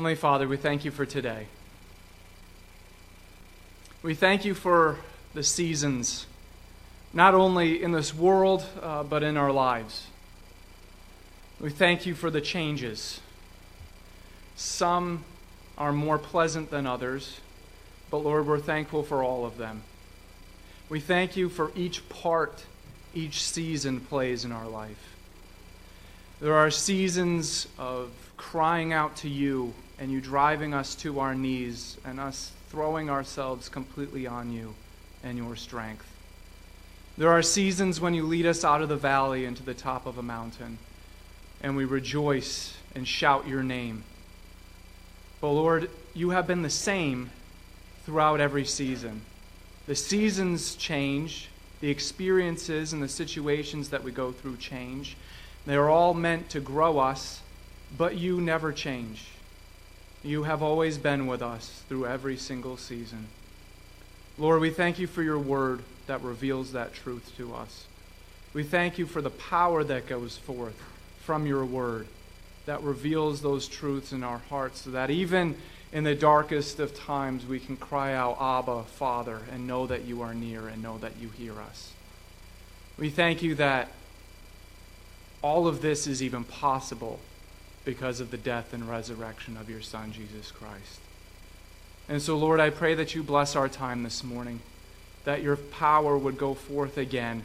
[0.00, 1.48] Heavenly Father, we thank you for today.
[4.00, 5.00] We thank you for
[5.34, 6.26] the seasons,
[7.12, 10.06] not only in this world, uh, but in our lives.
[11.58, 13.20] We thank you for the changes.
[14.54, 15.24] Some
[15.76, 17.40] are more pleasant than others,
[18.08, 19.82] but Lord, we're thankful for all of them.
[20.88, 22.66] We thank you for each part
[23.14, 25.17] each season plays in our life.
[26.40, 31.96] There are seasons of crying out to you and you driving us to our knees
[32.04, 34.74] and us throwing ourselves completely on you
[35.24, 36.06] and your strength.
[37.16, 40.16] There are seasons when you lead us out of the valley into the top of
[40.16, 40.78] a mountain
[41.60, 44.04] and we rejoice and shout your name.
[45.40, 47.30] But Lord, you have been the same
[48.04, 49.22] throughout every season.
[49.88, 51.48] The seasons change,
[51.80, 55.16] the experiences and the situations that we go through change.
[55.66, 57.40] They are all meant to grow us,
[57.96, 59.26] but you never change.
[60.22, 63.26] You have always been with us through every single season.
[64.36, 67.86] Lord, we thank you for your word that reveals that truth to us.
[68.54, 70.80] We thank you for the power that goes forth
[71.20, 72.06] from your word
[72.68, 75.56] that reveals those truths in our hearts so that even
[75.90, 80.20] in the darkest of times we can cry out, Abba, Father, and know that you
[80.20, 81.92] are near and know that you hear us.
[82.98, 83.88] We thank you that
[85.42, 87.20] all of this is even possible
[87.84, 91.00] because of the death and resurrection of your Son, Jesus Christ.
[92.08, 94.60] And so, Lord, I pray that you bless our time this morning,
[95.24, 97.42] that your power would go forth again,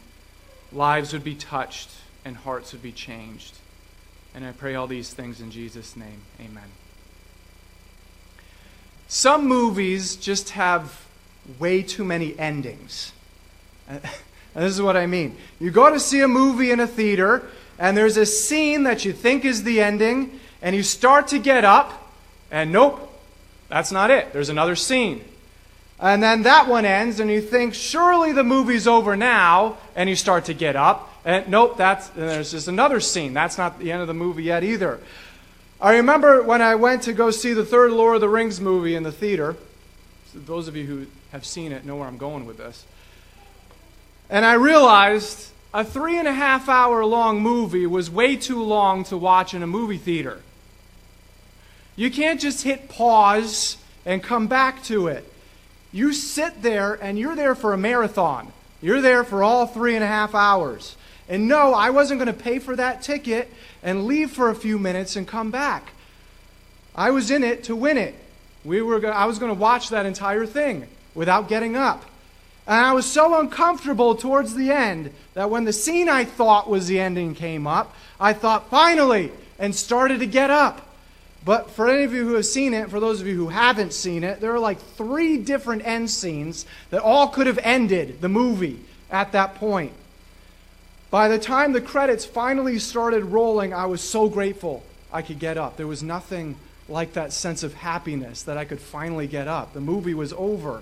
[0.71, 1.89] lives would be touched,
[2.25, 3.57] and hearts would be changed.
[4.33, 6.21] And I pray all these things in Jesus' name.
[6.39, 6.71] Amen.
[9.07, 11.05] Some movies just have
[11.59, 13.11] way too many endings.
[13.87, 14.01] And
[14.55, 15.35] this is what I mean.
[15.59, 17.47] You go to see a movie in a theater,
[17.79, 21.65] and there's a scene that you think is the ending, and you start to get
[21.65, 22.11] up,
[22.51, 23.09] and nope,
[23.69, 24.33] that's not it.
[24.33, 25.23] There's another scene.
[25.99, 30.15] And then that one ends, and you think, surely the movie's over now, and you
[30.15, 33.33] start to get up, and nope, that's, and there's just another scene.
[33.33, 34.99] That's not the end of the movie yet either.
[35.79, 38.95] I remember when I went to go see the third Lord of the Rings movie
[38.95, 39.55] in the theater.
[40.31, 42.85] So those of you who have seen it know where I'm going with this.
[44.29, 49.03] And I realized a three and a half hour long movie was way too long
[49.05, 50.41] to watch in a movie theater.
[51.95, 55.31] You can't just hit pause and come back to it.
[55.91, 58.51] You sit there and you're there for a marathon.
[58.81, 60.95] You're there for all three and a half hours.
[61.29, 63.49] And no, I wasn't going to pay for that ticket
[63.81, 65.93] and leave for a few minutes and come back.
[66.95, 68.15] I was in it to win it.
[68.63, 72.05] We were go- I was going to watch that entire thing without getting up.
[72.65, 76.87] And I was so uncomfortable towards the end that when the scene I thought was
[76.87, 80.87] the ending came up, I thought, finally, and started to get up.
[81.45, 83.91] But for any of you who have seen it, for those of you who haven't
[83.91, 88.29] seen it, there are like three different end scenes that all could have ended the
[88.29, 88.79] movie
[89.11, 89.91] at that point.
[91.11, 95.57] By the time the credits finally started rolling, I was so grateful I could get
[95.57, 95.75] up.
[95.75, 96.55] There was nothing
[96.87, 99.73] like that sense of happiness that I could finally get up.
[99.73, 100.81] The movie was over.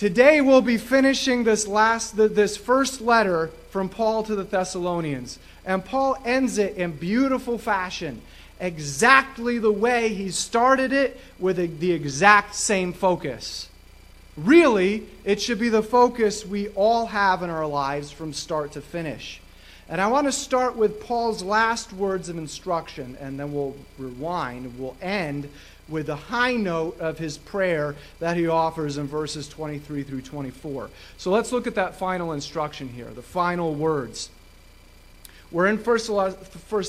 [0.00, 5.38] Today we'll be finishing this last this first letter from Paul to the Thessalonians.
[5.66, 8.22] And Paul ends it in beautiful fashion,
[8.58, 13.68] exactly the way he started it with the exact same focus.
[14.38, 18.80] Really, it should be the focus we all have in our lives from start to
[18.80, 19.42] finish.
[19.86, 24.78] And I want to start with Paul's last words of instruction, and then we'll rewind.
[24.78, 25.50] We'll end
[25.90, 30.90] with the high note of his prayer that he offers in verses 23 through 24.
[31.18, 34.30] So let's look at that final instruction here, the final words.
[35.50, 36.04] We're in 1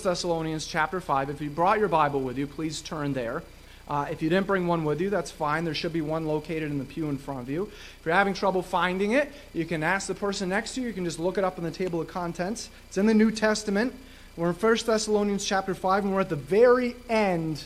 [0.03, 1.31] Thessalonians chapter 5.
[1.31, 3.41] If you brought your Bible with you, please turn there.
[3.87, 5.65] Uh, if you didn't bring one with you, that's fine.
[5.65, 7.63] There should be one located in the pew in front of you.
[7.99, 10.87] If you're having trouble finding it, you can ask the person next to you.
[10.87, 12.69] You can just look it up in the table of contents.
[12.87, 13.93] It's in the New Testament.
[14.37, 17.65] We're in 1 Thessalonians chapter 5, and we're at the very end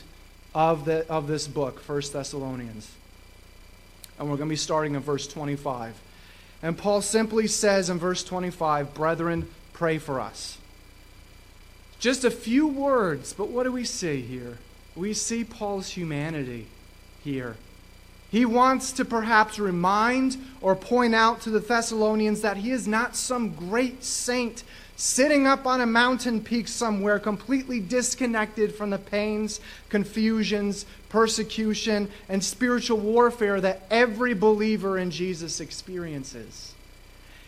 [0.56, 2.90] of, the, of this book, 1 Thessalonians.
[4.18, 5.94] And we're going to be starting in verse 25.
[6.62, 10.56] And Paul simply says in verse 25, Brethren, pray for us.
[11.98, 14.56] Just a few words, but what do we see here?
[14.94, 16.68] We see Paul's humanity
[17.22, 17.56] here.
[18.30, 23.14] He wants to perhaps remind or point out to the Thessalonians that he is not
[23.14, 24.64] some great saint
[24.96, 32.42] sitting up on a mountain peak somewhere, completely disconnected from the pains, confusions, persecution, and
[32.42, 36.74] spiritual warfare that every believer in Jesus experiences.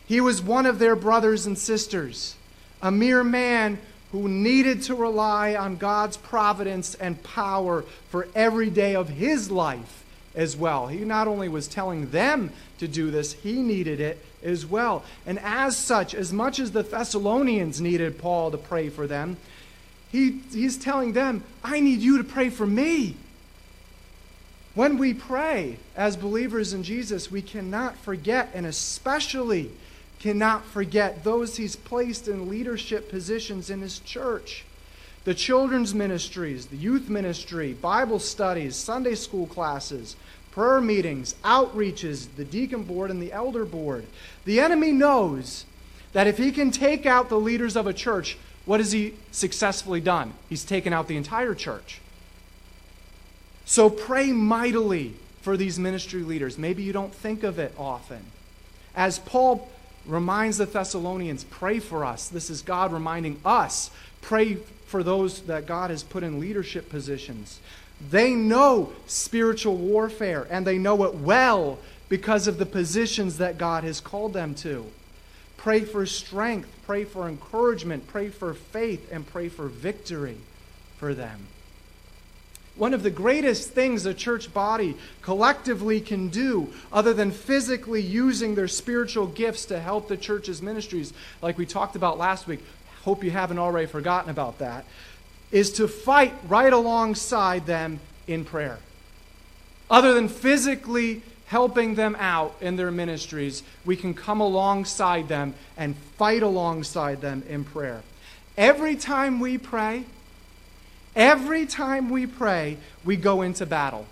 [0.06, 2.36] He was one of their brothers and sisters,
[2.80, 3.78] a mere man
[4.12, 9.97] who needed to rely on God's providence and power for every day of his life
[10.38, 10.86] as well.
[10.86, 15.04] He not only was telling them to do this, he needed it as well.
[15.26, 19.36] And as such, as much as the Thessalonians needed Paul to pray for them,
[20.10, 23.16] he, he's telling them, I need you to pray for me.
[24.74, 29.72] When we pray as believers in Jesus, we cannot forget, and especially
[30.20, 34.64] cannot forget those he's placed in leadership positions in his church.
[35.24, 40.16] The children's ministries, the youth ministry, Bible studies, Sunday school classes,
[40.58, 44.04] prayer meetings, outreaches, the deacon board, and the elder board.
[44.44, 45.64] The enemy knows
[46.14, 50.00] that if he can take out the leaders of a church, what has he successfully
[50.00, 50.34] done?
[50.48, 52.00] He's taken out the entire church.
[53.66, 56.58] So pray mightily for these ministry leaders.
[56.58, 58.24] Maybe you don't think of it often.
[58.96, 59.70] As Paul
[60.06, 62.26] reminds the Thessalonians, pray for us.
[62.26, 63.92] This is God reminding us.
[64.22, 64.56] Pray
[64.86, 67.60] for those that God has put in leadership positions.
[68.10, 71.78] They know spiritual warfare, and they know it well
[72.08, 74.86] because of the positions that God has called them to.
[75.56, 80.38] Pray for strength, pray for encouragement, pray for faith, and pray for victory
[80.96, 81.48] for them.
[82.76, 88.54] One of the greatest things a church body collectively can do, other than physically using
[88.54, 91.12] their spiritual gifts to help the church's ministries,
[91.42, 92.60] like we talked about last week,
[93.02, 94.84] hope you haven't already forgotten about that,
[95.50, 98.78] is to fight right alongside them in prayer.
[99.90, 105.96] Other than physically helping them out in their ministries, we can come alongside them and
[106.18, 108.02] fight alongside them in prayer.
[108.56, 110.04] Every time we pray,
[111.16, 114.06] every time we pray, we go into battle.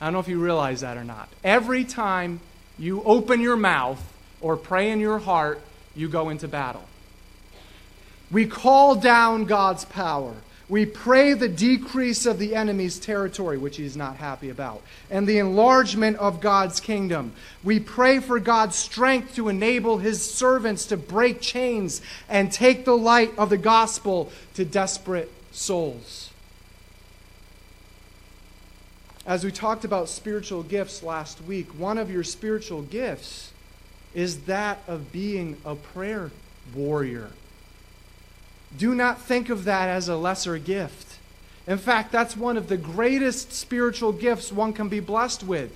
[0.00, 1.28] I don't know if you realize that or not.
[1.44, 2.40] Every time
[2.78, 4.02] you open your mouth
[4.40, 5.60] or pray in your heart,
[5.94, 6.84] you go into battle.
[8.30, 10.34] We call down God's power.
[10.68, 15.38] We pray the decrease of the enemy's territory, which he's not happy about, and the
[15.38, 17.32] enlargement of God's kingdom.
[17.64, 22.96] We pray for God's strength to enable his servants to break chains and take the
[22.96, 26.30] light of the gospel to desperate souls.
[29.24, 33.52] As we talked about spiritual gifts last week, one of your spiritual gifts
[34.14, 36.30] is that of being a prayer
[36.74, 37.30] warrior.
[38.76, 41.16] Do not think of that as a lesser gift.
[41.66, 45.70] In fact, that's one of the greatest spiritual gifts one can be blessed with.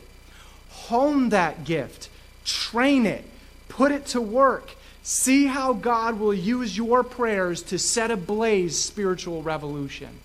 [0.70, 2.08] Hone that gift,
[2.44, 3.24] train it,
[3.68, 4.74] put it to work.
[5.02, 10.18] See how God will use your prayers to set ablaze spiritual revolution.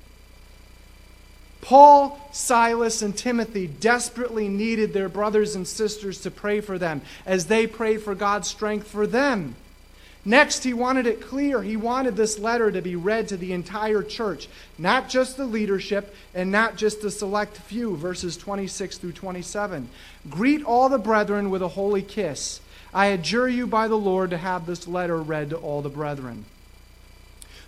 [1.61, 7.47] Paul, Silas, and Timothy desperately needed their brothers and sisters to pray for them as
[7.47, 9.55] they prayed for God's strength for them.
[10.27, 11.63] Next, he wanted it clear.
[11.63, 16.13] He wanted this letter to be read to the entire church, not just the leadership
[16.35, 19.87] and not just the select few, verses 26 through 27.
[20.29, 22.59] Greet all the brethren with a holy kiss.
[22.93, 26.43] I adjure you by the Lord to have this letter read to all the brethren.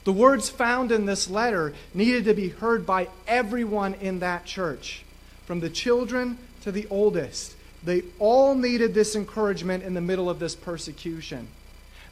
[0.04, 5.06] The words found in this letter needed to be heard by everyone in that church,
[5.46, 7.56] from the children to the oldest.
[7.86, 11.48] They all needed this encouragement in the middle of this persecution.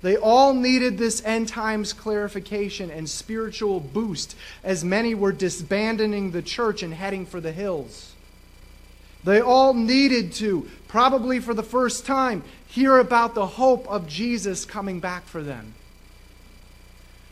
[0.01, 6.41] They all needed this end times clarification and spiritual boost as many were disbanding the
[6.41, 8.13] church and heading for the hills.
[9.23, 14.65] They all needed to, probably for the first time, hear about the hope of Jesus
[14.65, 15.73] coming back for them.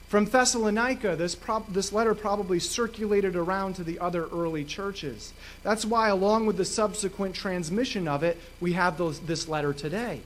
[0.08, 5.34] From Thessalonica, this, pro- this letter probably circulated around to the other early churches.
[5.64, 10.22] That's why, along with the subsequent transmission of it, we have those, this letter today.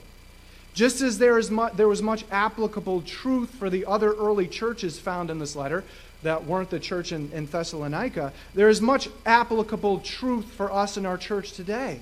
[0.74, 4.98] Just as there, is mu- there was much applicable truth for the other early churches
[4.98, 5.84] found in this letter
[6.22, 11.06] that weren't the church in, in Thessalonica, there is much applicable truth for us in
[11.06, 12.00] our church today.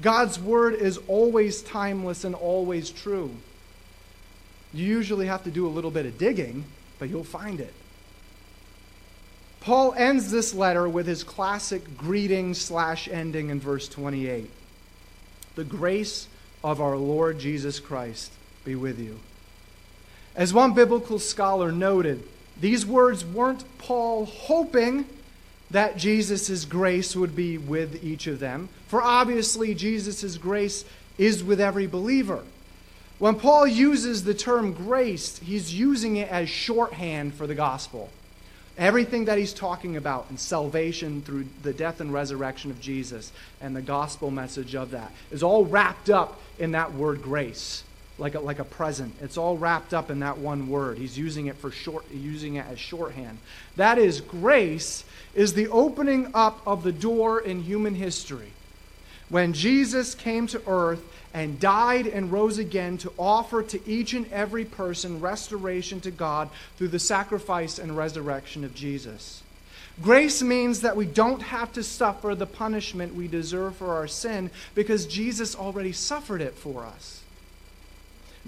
[0.00, 3.30] God's word is always timeless and always true.
[4.72, 6.64] You usually have to do a little bit of digging,
[6.98, 7.72] but you'll find it.
[9.60, 14.48] Paul ends this letter with his classic greeting slash ending in verse 28.
[15.56, 16.28] The grace
[16.62, 18.32] of our Lord Jesus Christ
[18.64, 19.18] be with you.
[20.34, 22.22] As one biblical scholar noted,
[22.60, 25.06] these words weren't Paul hoping
[25.70, 30.84] that Jesus' grace would be with each of them, for obviously Jesus' grace
[31.18, 32.42] is with every believer.
[33.18, 38.10] When Paul uses the term grace, he's using it as shorthand for the gospel.
[38.78, 43.74] Everything that he's talking about in salvation through the death and resurrection of Jesus and
[43.74, 47.82] the gospel message of that is all wrapped up in that word grace.
[48.18, 49.14] like a, like a present.
[49.20, 50.98] It's all wrapped up in that one word.
[50.98, 53.38] He's using it for short, using it as shorthand.
[53.76, 55.04] That is, grace
[55.34, 58.52] is the opening up of the door in human history.
[59.28, 61.02] When Jesus came to earth
[61.34, 66.48] and died and rose again to offer to each and every person restoration to God
[66.76, 69.42] through the sacrifice and resurrection of Jesus.
[70.00, 74.50] Grace means that we don't have to suffer the punishment we deserve for our sin
[74.74, 77.22] because Jesus already suffered it for us.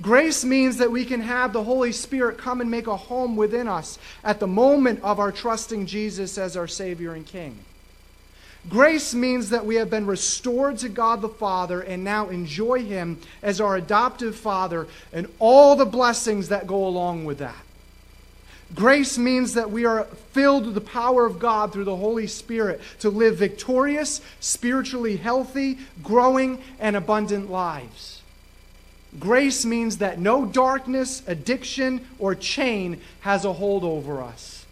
[0.01, 3.69] Grace means that we can have the Holy Spirit come and make a home within
[3.69, 7.59] us at the moment of our trusting Jesus as our Savior and King.
[8.69, 13.19] Grace means that we have been restored to God the Father and now enjoy Him
[13.43, 17.57] as our adoptive Father and all the blessings that go along with that.
[18.75, 22.81] Grace means that we are filled with the power of God through the Holy Spirit
[23.01, 28.23] to live victorious, spiritually healthy, growing, and abundant lives.
[29.19, 34.67] Grace means that no darkness, addiction, or chain has a hold over us,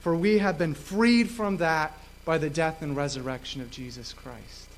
[0.00, 1.92] for we have been freed from that
[2.24, 4.68] by the death and resurrection of Jesus Christ.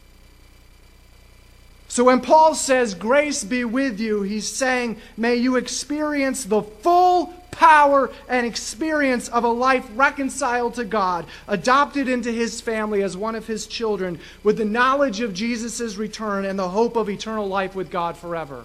[1.88, 7.26] So when Paul says, Grace be with you, he's saying, May you experience the full
[7.52, 13.34] power and experience of a life reconciled to God, adopted into his family as one
[13.34, 17.74] of his children, with the knowledge of Jesus' return and the hope of eternal life
[17.74, 18.64] with God forever.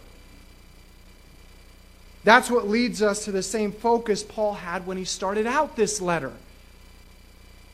[2.23, 6.01] That's what leads us to the same focus Paul had when he started out this
[6.01, 6.33] letter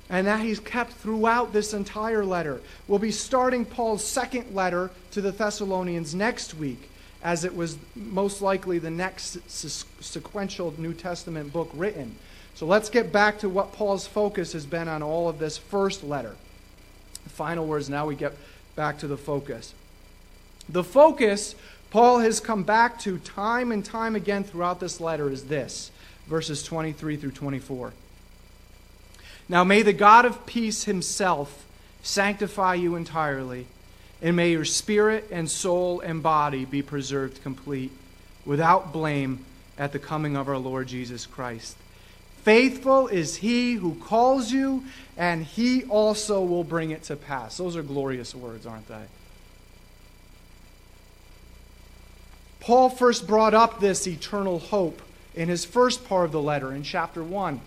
[0.10, 2.62] and that he's kept throughout this entire letter.
[2.88, 6.90] We'll be starting Paul's second letter to the Thessalonians next week,
[7.24, 12.16] as it was most likely the next sequential New Testament book written.
[12.56, 16.04] So let's get back to what Paul's focus has been on all of this first
[16.04, 16.36] letter.
[17.28, 18.34] Final words, now we get
[18.76, 19.74] back to the focus.
[20.70, 21.56] The focus
[21.90, 25.92] Paul has come back to time and time again throughout this letter is this
[26.28, 27.94] verses 23 through 24.
[29.50, 31.66] Now may the God of peace himself
[32.04, 33.68] sanctify you entirely,
[34.22, 37.92] and may your spirit and soul and body be preserved complete,
[38.46, 39.46] without blame,
[39.78, 41.78] at the coming of our Lord Jesus Christ.
[42.42, 44.84] Faithful is he who calls you,
[45.16, 47.58] and he also will bring it to pass.
[47.58, 49.04] Those are glorious words, aren't they?
[52.60, 55.02] Paul first brought up this eternal hope
[55.36, 57.62] in his first part of the letter in chapter 1.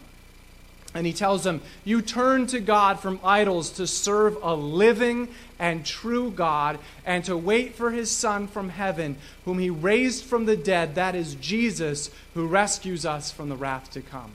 [0.93, 5.29] And he tells them, You turn to God from idols to serve a living
[5.59, 10.47] and true God and to wait for his Son from heaven, whom he raised from
[10.47, 10.97] the dead.
[10.97, 14.33] That is Jesus, who rescues us from the wrath to come.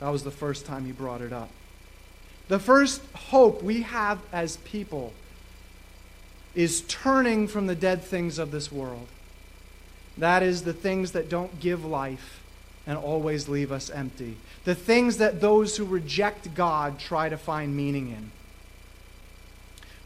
[0.00, 1.50] That was the first time he brought it up.
[2.48, 5.12] The first hope we have as people
[6.54, 9.06] is turning from the dead things of this world.
[10.16, 12.42] That is the things that don't give life
[12.88, 14.36] and always leave us empty
[14.68, 18.30] the things that those who reject God try to find meaning in.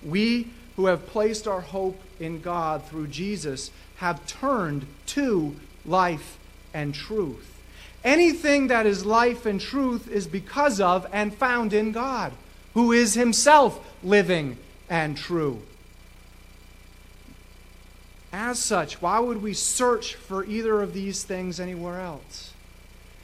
[0.08, 6.38] We who have placed our hope in God through Jesus have turned to life
[6.72, 7.60] and truth.
[8.04, 12.32] Anything that is life and truth is because of and found in God,
[12.74, 14.58] who is Himself living
[14.88, 15.60] and true.
[18.32, 22.51] As such, why would we search for either of these things anywhere else?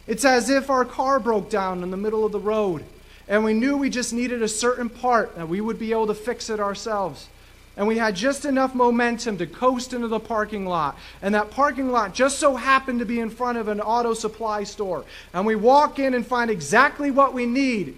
[0.09, 2.83] It's as if our car broke down in the middle of the road
[3.29, 6.15] and we knew we just needed a certain part and we would be able to
[6.15, 7.29] fix it ourselves.
[7.77, 10.99] And we had just enough momentum to coast into the parking lot.
[11.23, 14.65] And that parking lot just so happened to be in front of an auto supply
[14.65, 15.05] store.
[15.33, 17.97] And we walk in and find exactly what we need.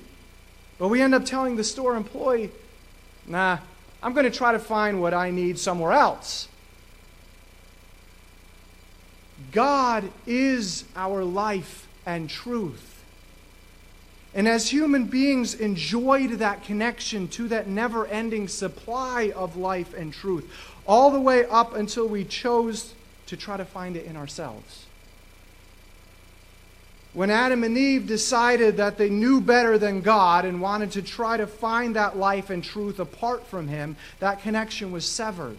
[0.79, 2.51] But we end up telling the store employee,
[3.27, 3.59] nah,
[4.03, 6.49] I'm going to try to find what I need somewhere else.
[9.53, 11.87] God is our life
[12.17, 13.03] and truth.
[14.35, 20.13] And as human beings enjoyed that connection to that never ending supply of life and
[20.13, 20.49] truth,
[20.87, 22.95] all the way up until we chose
[23.27, 24.87] to try to find it in ourselves.
[27.13, 31.37] When Adam and Eve decided that they knew better than God and wanted to try
[31.37, 35.57] to find that life and truth apart from Him, that connection was severed.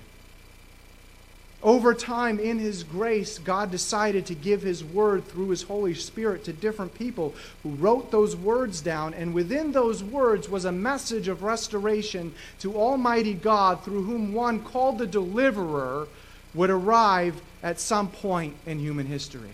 [1.63, 6.43] Over time, in His grace, God decided to give His word through His Holy Spirit
[6.45, 9.13] to different people who wrote those words down.
[9.13, 14.61] And within those words was a message of restoration to Almighty God, through whom one
[14.61, 16.07] called the deliverer
[16.55, 19.51] would arrive at some point in human history.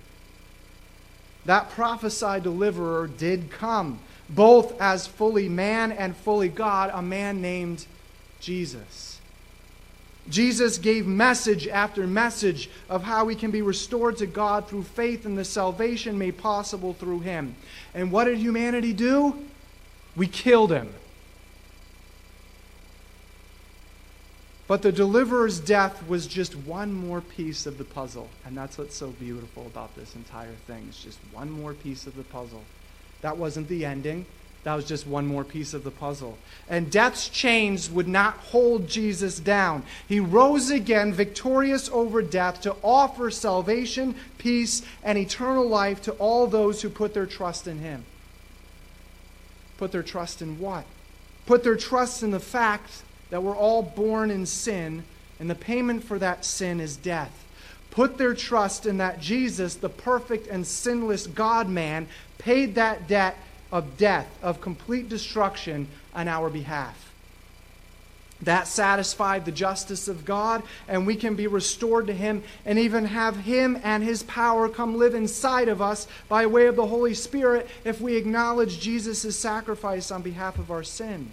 [1.45, 3.99] That prophesied deliverer did come,
[4.29, 7.85] both as fully man and fully God, a man named
[8.39, 9.06] Jesus.
[10.29, 15.25] Jesus gave message after message of how we can be restored to God through faith
[15.25, 17.55] in the salvation made possible through him.
[17.93, 19.45] And what did humanity do?
[20.15, 20.89] We killed him.
[24.67, 28.29] But the deliverer's death was just one more piece of the puzzle.
[28.45, 30.85] And that's what's so beautiful about this entire thing.
[30.89, 32.63] It's just one more piece of the puzzle.
[33.21, 34.25] That wasn't the ending.
[34.67, 36.37] That was just one more piece of the puzzle.
[36.67, 39.83] And death's chains would not hold Jesus down.
[40.09, 46.47] He rose again, victorious over death, to offer salvation, peace, and eternal life to all
[46.47, 48.03] those who put their trust in him.
[49.77, 50.83] Put their trust in what?
[51.45, 55.05] Put their trust in the fact that we're all born in sin,
[55.39, 57.45] and the payment for that sin is death.
[57.89, 63.37] Put their trust in that Jesus, the perfect and sinless God man, paid that debt
[63.71, 67.11] of death, of complete destruction on our behalf.
[68.41, 73.05] That satisfied the justice of God, and we can be restored to Him and even
[73.05, 77.15] have Him and His power come live inside of us by way of the Holy
[77.15, 81.31] Spirit if we acknowledge Jesus' sacrifice on behalf of our sin.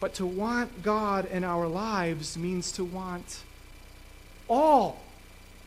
[0.00, 3.42] But to want God in our lives means to want
[4.48, 5.00] all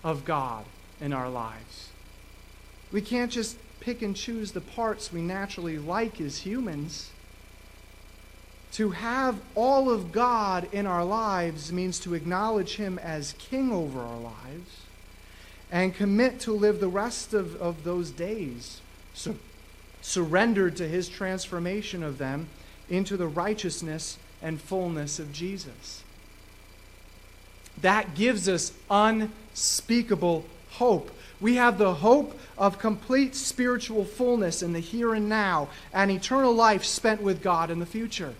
[0.04, 0.66] of God
[1.00, 1.90] in our lives.
[2.92, 7.12] We can't just pick and choose the parts we naturally like as humans.
[8.74, 14.00] To have all of God in our lives means to acknowledge Him as King over
[14.00, 14.86] our lives
[15.70, 18.80] and commit to live the rest of, of those days
[19.14, 19.36] so,
[20.02, 22.48] surrendered to His transformation of them
[22.90, 26.04] into the righteousness and fullness of Jesus.
[27.82, 31.12] That gives us unspeakable hope.
[31.42, 36.54] We have the hope of complete spiritual fullness in the here and now and eternal
[36.54, 38.36] life spent with God in the future.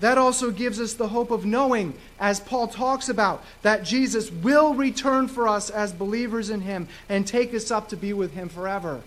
[0.00, 4.74] That also gives us the hope of knowing, as Paul talks about, that Jesus will
[4.74, 8.48] return for us as believers in him and take us up to be with him
[8.48, 9.02] forever.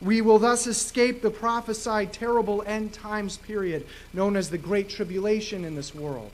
[0.00, 5.64] We will thus escape the prophesied terrible end times period known as the Great Tribulation
[5.64, 6.30] in this world.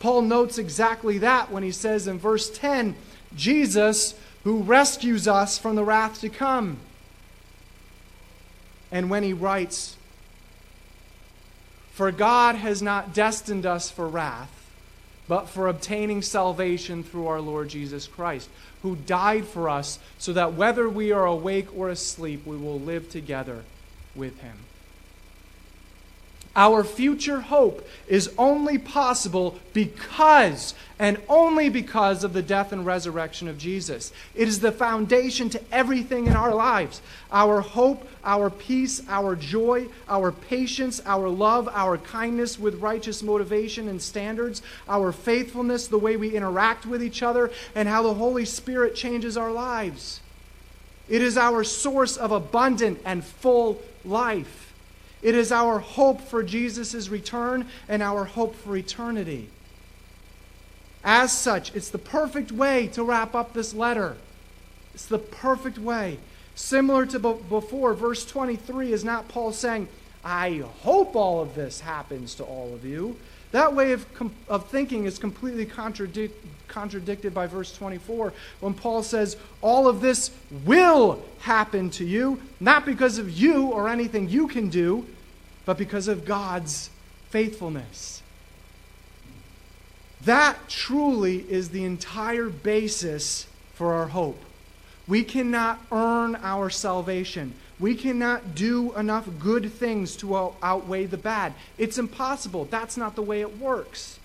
[0.00, 2.94] Paul notes exactly that when he says in verse 10
[3.34, 6.78] Jesus, who rescues us from the wrath to come.
[8.90, 9.96] And when he writes,
[11.92, 14.52] For God has not destined us for wrath,
[15.26, 18.48] but for obtaining salvation through our Lord Jesus Christ
[18.82, 23.10] who died for us, so that whether we are awake or asleep, we will live
[23.10, 23.64] together
[24.14, 24.56] with him.
[26.58, 33.46] Our future hope is only possible because and only because of the death and resurrection
[33.46, 34.12] of Jesus.
[34.34, 37.00] It is the foundation to everything in our lives.
[37.30, 43.86] Our hope, our peace, our joy, our patience, our love, our kindness with righteous motivation
[43.86, 48.44] and standards, our faithfulness, the way we interact with each other, and how the Holy
[48.44, 50.18] Spirit changes our lives.
[51.08, 54.67] It is our source of abundant and full life.
[55.22, 59.48] It is our hope for Jesus' return and our hope for eternity.
[61.04, 64.16] As such, it's the perfect way to wrap up this letter.
[64.94, 66.18] It's the perfect way.
[66.54, 69.88] Similar to before, verse 23 is not Paul saying,
[70.24, 73.16] I hope all of this happens to all of you.
[73.52, 74.06] That way of,
[74.48, 80.30] of thinking is completely contradict, contradicted by verse 24 when Paul says, All of this
[80.64, 85.06] will happen to you, not because of you or anything you can do,
[85.64, 86.90] but because of God's
[87.30, 88.22] faithfulness.
[90.24, 94.42] That truly is the entire basis for our hope.
[95.08, 97.54] We cannot earn our salvation.
[97.80, 101.54] We cannot do enough good things to outweigh the bad.
[101.78, 102.66] It's impossible.
[102.66, 104.18] That's not the way it works.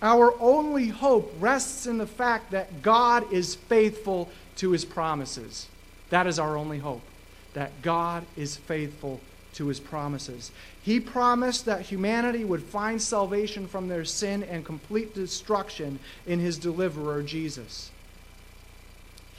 [0.00, 5.66] Our only hope rests in the fact that God is faithful to his promises.
[6.10, 7.02] That is our only hope.
[7.54, 9.20] That God is faithful
[9.54, 10.52] to his promises.
[10.82, 16.58] He promised that humanity would find salvation from their sin and complete destruction in his
[16.58, 17.90] deliverer, Jesus.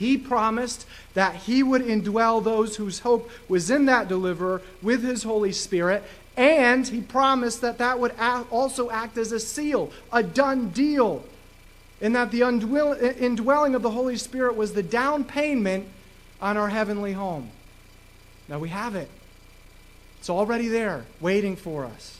[0.02, 0.84] He promised
[1.14, 6.02] that he would indwell those whose hope was in that deliverer with his Holy Spirit,
[6.36, 8.12] and he promised that that would
[8.50, 11.24] also act as a seal, a done deal,
[12.00, 15.86] and that the indwelling of the Holy Spirit was the down payment
[16.40, 17.50] on our heavenly home.
[18.48, 19.08] Now we have it.
[20.18, 22.18] It's already there, waiting for us.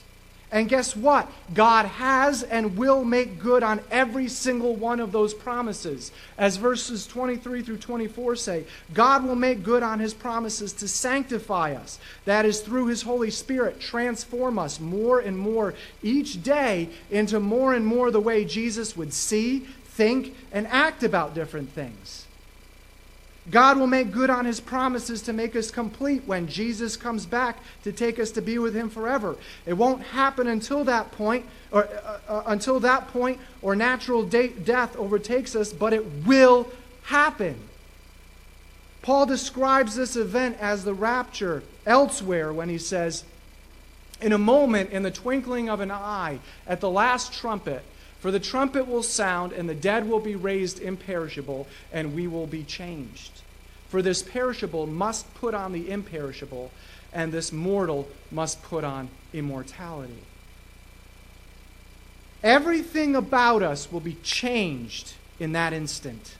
[0.53, 1.31] And guess what?
[1.55, 6.11] God has and will make good on every single one of those promises.
[6.37, 11.73] As verses 23 through 24 say, God will make good on his promises to sanctify
[11.73, 11.97] us.
[12.25, 17.73] That is, through his Holy Spirit, transform us more and more each day into more
[17.73, 22.22] and more the way Jesus would see, think, and act about different things.
[23.51, 27.57] God will make good on his promises to make us complete when Jesus comes back
[27.83, 29.35] to take us to be with him forever.
[29.65, 34.47] It won't happen until that point or uh, uh, until that point or natural de-
[34.47, 36.69] death overtakes us, but it will
[37.03, 37.55] happen.
[39.01, 43.25] Paul describes this event as the rapture elsewhere when he says,
[44.21, 47.83] In a moment, in the twinkling of an eye, at the last trumpet,
[48.23, 52.47] for the trumpet will sound, and the dead will be raised imperishable, and we will
[52.47, 53.41] be changed.
[53.89, 56.71] For this perishable must put on the imperishable,
[57.11, 60.23] and this mortal must put on immortality.
[62.41, 66.37] Everything about us will be changed in that instant.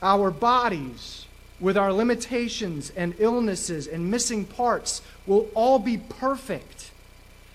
[0.00, 1.26] Our bodies,
[1.60, 6.92] with our limitations and illnesses and missing parts, will all be perfect.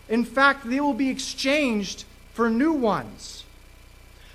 [0.08, 2.06] In fact, they will be exchanged
[2.42, 3.44] for new ones.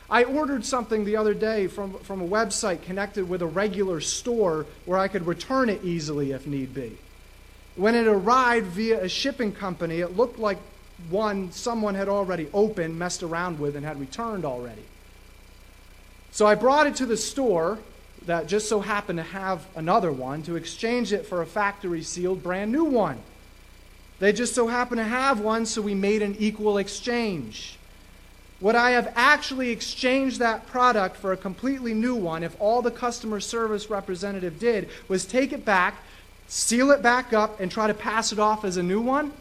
[0.08, 4.64] I ordered something the other day from, from a website connected with a regular store
[4.84, 6.98] where I could return it easily if need be.
[7.74, 10.58] When it arrived via a shipping company, it looked like
[11.10, 14.84] one someone had already opened, messed around with, and had returned already.
[16.30, 17.76] So I brought it to the store
[18.26, 22.40] that just so happened to have another one to exchange it for a factory sealed
[22.44, 23.20] brand new one.
[24.20, 27.78] They just so happened to have one, so we made an equal exchange.
[28.60, 32.90] Would I have actually exchanged that product for a completely new one if all the
[32.90, 35.96] customer service representative did was take it back,
[36.48, 39.32] seal it back up, and try to pass it off as a new one?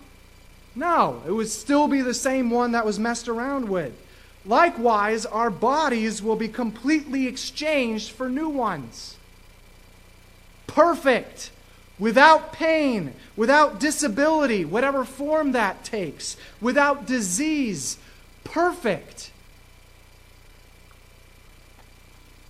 [0.75, 3.93] No, it would still be the same one that was messed around with.
[4.45, 9.15] Likewise, our bodies will be completely exchanged for new ones.
[10.67, 11.51] Perfect,
[11.97, 17.97] without pain, without disability, whatever form that takes, without disease,
[18.45, 19.31] perfect.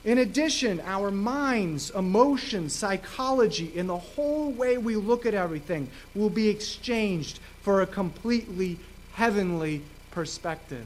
[0.04, 6.30] In addition, our minds, emotions, psychology, and the whole way we look at everything will
[6.30, 8.78] be exchanged for a completely
[9.14, 9.82] heavenly
[10.12, 10.86] perspective.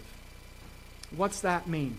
[1.15, 1.98] What's that mean?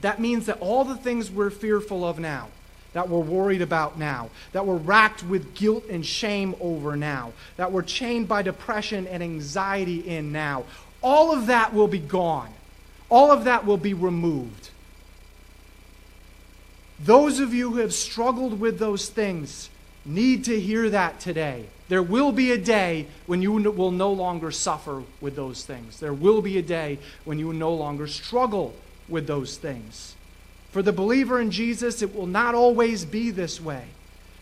[0.00, 2.48] That means that all the things we're fearful of now,
[2.92, 7.70] that we're worried about now, that we're racked with guilt and shame over now, that
[7.70, 10.64] we're chained by depression and anxiety in now,
[11.06, 12.52] all of that will be gone.
[13.08, 14.70] All of that will be removed.
[16.98, 19.70] Those of you who have struggled with those things
[20.04, 21.66] need to hear that today.
[21.88, 26.00] There will be a day when you will no longer suffer with those things.
[26.00, 28.74] There will be a day when you will no longer struggle
[29.08, 30.16] with those things.
[30.72, 33.84] For the believer in Jesus, it will not always be this way.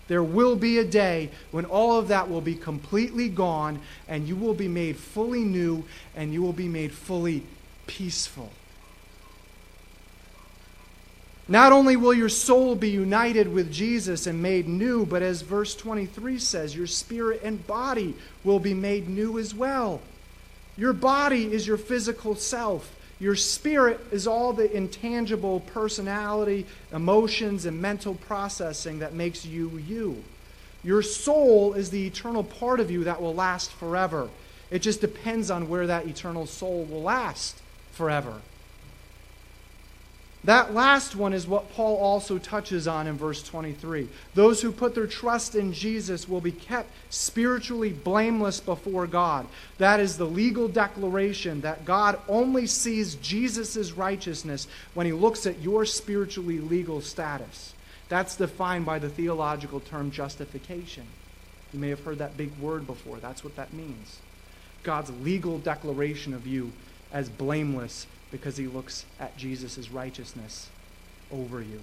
[0.06, 4.36] There will be a day when all of that will be completely gone and you
[4.36, 7.42] will be made fully new and you will be made fully
[7.86, 8.50] peaceful.
[11.46, 15.74] Not only will your soul be united with Jesus and made new, but as verse
[15.74, 18.14] 23 says, your spirit and body
[18.44, 20.00] will be made new as well.
[20.76, 22.96] Your body is your physical self.
[23.20, 30.22] Your spirit is all the intangible personality, emotions, and mental processing that makes you you.
[30.82, 34.28] Your soul is the eternal part of you that will last forever.
[34.70, 37.56] It just depends on where that eternal soul will last
[37.92, 38.40] forever.
[40.44, 44.08] That last one is what Paul also touches on in verse 23.
[44.34, 49.46] Those who put their trust in Jesus will be kept spiritually blameless before God.
[49.78, 55.62] That is the legal declaration that God only sees Jesus' righteousness when he looks at
[55.62, 57.72] your spiritually legal status.
[58.10, 61.06] That's defined by the theological term justification.
[61.72, 63.16] You may have heard that big word before.
[63.16, 64.18] That's what that means.
[64.82, 66.70] God's legal declaration of you
[67.12, 70.68] as blameless because he looks at Jesus' righteousness
[71.30, 71.80] over you.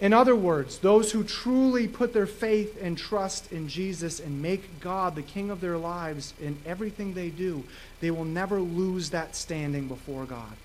[0.00, 4.80] In other words, those who truly put their faith and trust in Jesus and make
[4.80, 7.62] God the king of their lives in everything they do,
[8.00, 10.56] they will never lose that standing before God.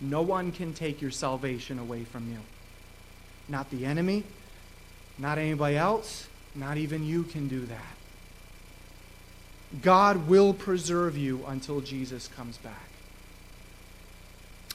[0.00, 2.38] No one can take your salvation away from you.
[3.50, 4.24] Not the enemy,
[5.18, 7.97] not anybody else, not even you can do that.
[9.82, 12.88] God will preserve you until Jesus comes back.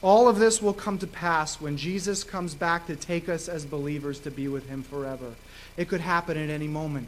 [0.02, 3.66] All of this will come to pass when Jesus comes back to take us as
[3.66, 5.34] believers to be with him forever.
[5.78, 7.08] It could happen at any moment.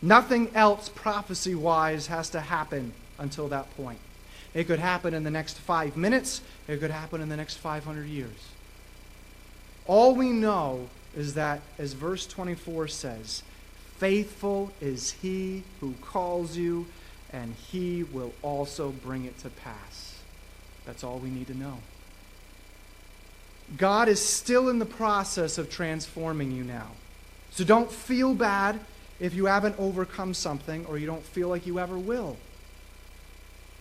[0.00, 3.98] Nothing else prophecy wise has to happen until that point.
[4.54, 8.06] It could happen in the next five minutes, it could happen in the next 500
[8.06, 8.48] years.
[9.86, 13.42] All we know is that, as verse 24 says,
[13.98, 16.86] faithful is he who calls you,
[17.32, 20.20] and he will also bring it to pass.
[20.84, 21.78] That's all we need to know.
[23.76, 26.90] God is still in the process of transforming you now.
[27.50, 28.78] So don't feel bad
[29.18, 32.36] if you haven't overcome something or you don't feel like you ever will.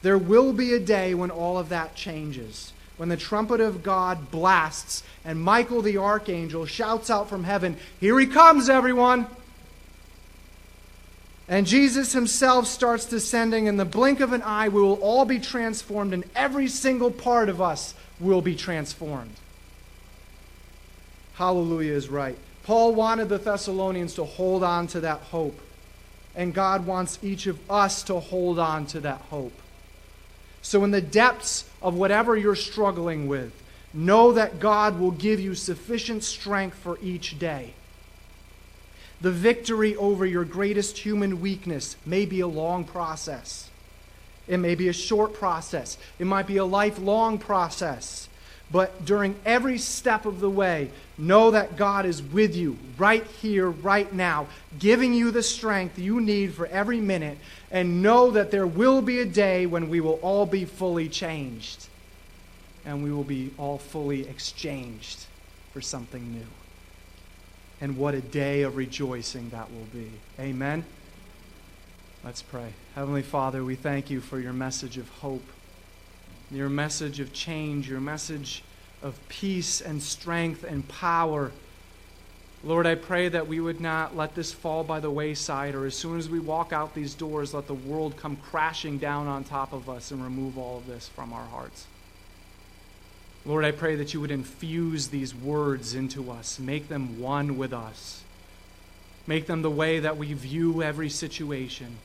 [0.01, 2.73] There will be a day when all of that changes.
[2.97, 8.19] When the trumpet of God blasts and Michael the archangel shouts out from heaven, Here
[8.19, 9.27] he comes, everyone!
[11.47, 13.67] And Jesus himself starts descending.
[13.67, 17.49] In the blink of an eye, we will all be transformed, and every single part
[17.49, 19.35] of us will be transformed.
[21.35, 22.37] Hallelujah is right.
[22.63, 25.59] Paul wanted the Thessalonians to hold on to that hope.
[26.35, 29.53] And God wants each of us to hold on to that hope.
[30.61, 33.53] So, in the depths of whatever you're struggling with,
[33.93, 37.73] know that God will give you sufficient strength for each day.
[39.21, 43.69] The victory over your greatest human weakness may be a long process.
[44.47, 45.97] It may be a short process.
[46.19, 48.29] It might be a lifelong process.
[48.71, 53.69] But during every step of the way, know that God is with you right here,
[53.69, 54.47] right now,
[54.79, 57.37] giving you the strength you need for every minute.
[57.71, 61.87] And know that there will be a day when we will all be fully changed.
[62.85, 65.25] And we will be all fully exchanged
[65.73, 66.47] for something new.
[67.81, 70.11] And what a day of rejoicing that will be.
[70.39, 70.85] Amen.
[72.23, 72.73] Let's pray.
[72.95, 75.43] Heavenly Father, we thank you for your message of hope
[76.51, 78.63] your message of change, your message
[79.01, 81.51] of peace and strength and power.
[82.63, 85.95] Lord, I pray that we would not let this fall by the wayside, or as
[85.95, 89.73] soon as we walk out these doors, let the world come crashing down on top
[89.73, 91.85] of us and remove all of this from our hearts.
[93.45, 97.73] Lord, I pray that you would infuse these words into us, make them one with
[97.73, 98.23] us,
[99.27, 101.97] make them the way that we view every situation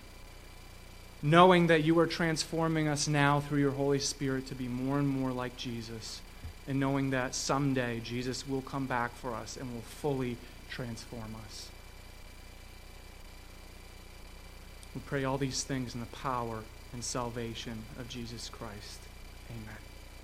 [1.22, 5.08] knowing that you are transforming us now through your Holy Spirit to be more and
[5.08, 6.20] more like Jesus,
[6.66, 10.36] and knowing that someday Jesus will come back for us and will fully
[10.70, 11.68] transform us.
[14.94, 16.60] We pray all these things in the power
[16.92, 19.00] and salvation of Jesus Christ.
[19.50, 19.89] Amen.